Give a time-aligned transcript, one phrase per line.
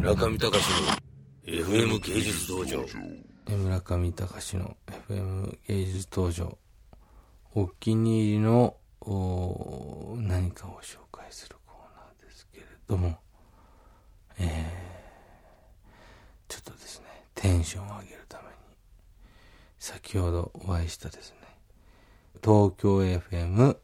[0.00, 0.56] 村上隆の
[1.44, 2.86] FM 芸術道場。
[3.46, 4.76] 村上隆の
[5.10, 6.56] FM 芸術道場。
[7.54, 13.18] お気に入りのお何かを紹介するコーナーですけれども。
[14.38, 18.50] えー、ちょっとですねテンションを上げるために
[19.78, 21.36] 先ほどお会いしたですね
[22.42, 23.76] 東京 FM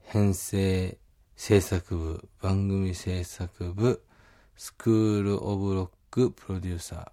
[0.00, 0.96] 編成
[1.36, 4.02] 制作部番組制作部
[4.56, 7.12] スクール・オブ・ロックプロデューサ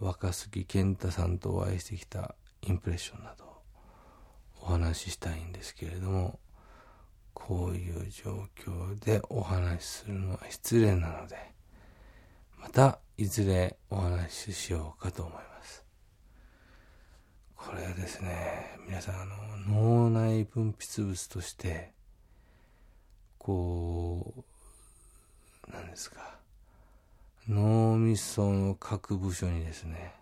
[0.00, 3.44] ー若杉健太さんとお会いしてきたインプレッションなど
[4.60, 6.38] お話ししたいんですけれども
[7.32, 11.36] こういう状況でお話しするのは失礼なので
[12.58, 15.84] またいずれお話ししようかと思います。
[17.56, 21.92] これはですね皆さんあの脳内分泌物として
[23.38, 24.44] こ
[25.68, 26.38] う何ですか
[27.48, 30.14] 脳みその各部署にですね、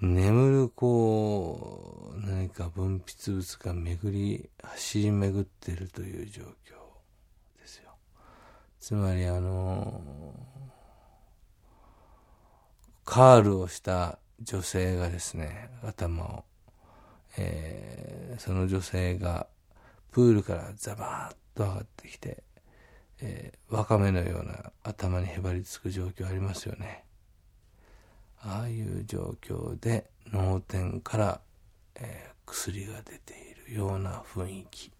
[0.00, 6.46] 眠るこう、何か分泌物が巡り、走り巡ってるという状況
[7.58, 7.90] ですよ。
[8.78, 10.00] つまりあの、
[13.04, 16.44] カールをした女性がですね、頭を、
[17.36, 19.48] えー、その女性が
[20.12, 22.44] プールからザバーッと上がってきて、
[23.20, 27.04] えー、ワカメのような頭にへばりつく状況ありますよね。
[28.40, 31.40] ああいう状況で脳天から、
[31.94, 33.34] えー、薬が出て
[33.68, 34.92] いるような雰囲気。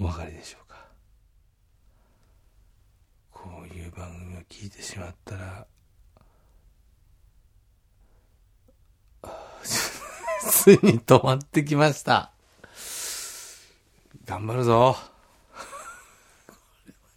[0.00, 0.78] お分かりでしょうか？
[3.32, 5.66] こういう番組を聞いてしまったら、
[10.50, 12.32] ついに止まってきました。
[14.24, 14.96] 頑張るぞ。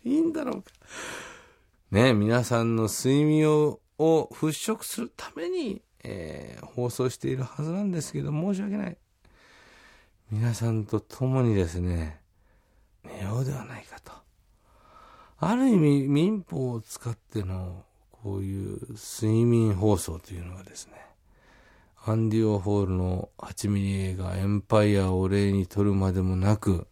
[0.04, 0.72] いいんだろうか。
[1.92, 8.98] ね、皆さんの睡眠をを払拭するために、えー、放送しているはずなんですけど、申し訳ない。
[10.32, 12.20] 皆さんと共にですね、
[13.04, 14.12] 寝ようではないかと。
[15.38, 20.94] ある意味、民法を使っての、こういう睡眠放送というのはですね、
[22.04, 26.88] アンディ・オホールの8ミリ映画エンパイアを例に撮るまでもなく、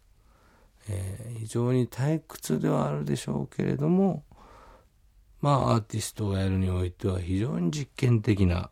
[0.90, 4.24] えー、非常に退屈ではあるでしょうけれども、
[5.40, 8.70] まあ、アーティストがやるにおいては非常に実験的な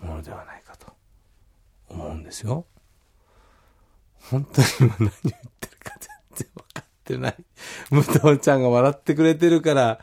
[0.00, 0.92] ものではないかと
[1.88, 2.66] 思うんですよ。
[4.30, 7.36] 本当に今何を言ってるか全然分かってない。
[7.90, 10.00] 武藤ちゃんが笑ってくれてるから、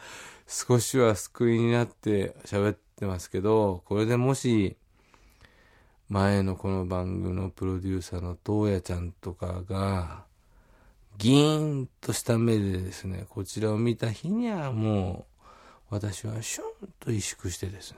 [0.48, 4.78] 少しは救いになって喋ってますけど、これでもし、
[6.10, 10.26] 前のこの番組のプロデューサーの東野ちゃんとかが、
[11.20, 15.46] ギーンとした目でですね、こちらを見た日にはもう、
[15.90, 17.98] 私はシュンと萎縮してですね、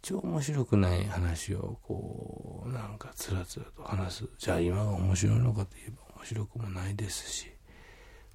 [0.00, 4.28] 一応面白くない話をこう、なんかつらつらと話す。
[4.38, 7.46] じゃあ今が面白いのかといえば面白くもないですし、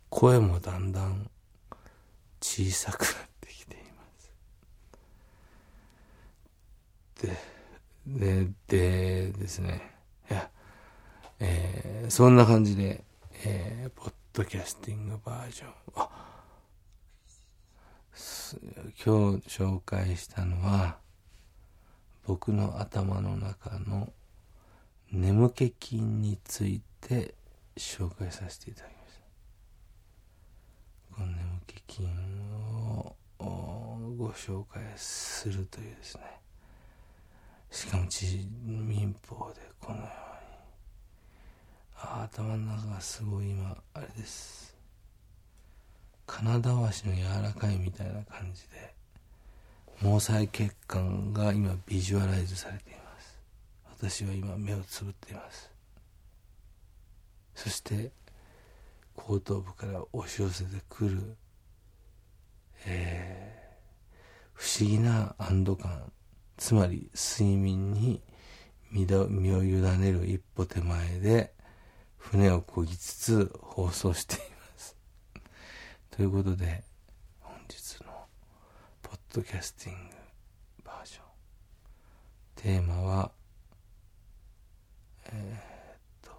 [0.09, 1.31] 声もだんだん
[2.41, 4.03] 小さくなってきていま
[7.23, 7.27] す。
[8.07, 9.95] で、で、でですね、
[10.29, 10.49] いや、
[11.39, 13.05] えー、そんな感じで、
[13.41, 15.69] えー、ポッドキャスティングバージョン。
[15.95, 16.09] あ
[19.01, 20.97] 今日紹介したのは、
[22.27, 24.11] 僕の頭の中の
[25.09, 27.33] 眠気菌について
[27.77, 29.13] 紹介させていただきまし
[31.09, 31.15] た。
[31.15, 32.09] この眠気菌
[32.59, 33.15] を
[34.17, 36.23] ご紹介するというですね。
[37.71, 38.03] しかも
[38.65, 39.99] 民法でこの
[42.31, 44.75] 頭の中がすごい今あれです。
[46.27, 48.93] 金田わしの柔らかいみたいな感じで
[49.99, 53.39] 毛細血管が今ビジュアライズされています。
[53.97, 55.71] 私は今目をつぶっています。
[57.55, 58.11] そして
[59.15, 61.35] 後頭部から押し寄せてくる、
[62.85, 64.17] えー、
[64.53, 66.11] 不思議な安堵感。
[66.57, 68.21] つまり睡眠に
[68.91, 71.53] 身を委ねる一歩手前で
[72.19, 74.43] 船を漕ぎつつ放送していま
[74.77, 74.95] す。
[76.11, 76.83] ということで、
[77.39, 78.27] 本日の
[79.01, 80.15] ポッドキャスティング
[80.83, 81.23] バージョン。
[82.55, 83.31] テーマは、
[85.31, 86.31] えー、っ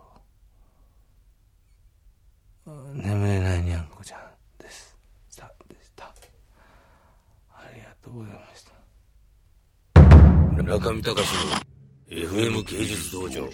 [2.66, 4.96] と、眠れないにゃんこちゃんです。
[5.28, 6.14] さ、でした。
[7.52, 8.70] ありがとうございました。
[10.62, 11.70] 中見隆の
[12.06, 13.48] FM 芸術道場。